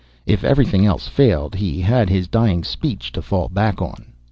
If 0.25 0.43
everything 0.43 0.83
else 0.83 1.07
failed 1.07 1.53
he 1.53 1.79
had 1.81 2.09
his 2.09 2.27
dying 2.27 2.63
speech 2.63 3.11
to 3.11 3.21
fall 3.21 3.49
back 3.49 3.83
on. 3.83 4.13